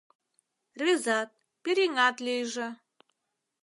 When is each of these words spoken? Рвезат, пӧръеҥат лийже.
Рвезат, 0.79 1.29
пӧръеҥат 1.63 2.15
лийже. 2.25 2.67